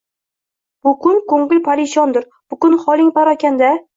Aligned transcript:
Bukun 0.87 1.19
koʻngling 1.33 1.61
parishondir, 1.69 2.25
bukun 2.55 2.79
holing 2.87 3.15
parokanda. 3.21 3.73